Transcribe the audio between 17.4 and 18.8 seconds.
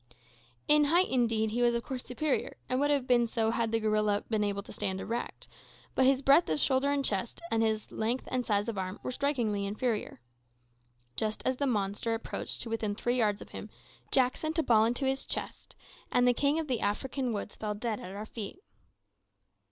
fell dead at our feet!